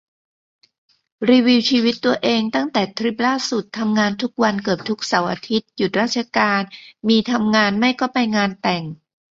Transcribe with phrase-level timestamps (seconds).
[1.29, 6.61] รีวิวชีวิตตัวเองตั้งแต่ทริปล่าสุด ทำงานทุกวัน เกือบทุกเสาร์อาทิตย์หยุดราชการ
[7.09, 8.83] มีทำงานไม่ก็ไปงานแต่ง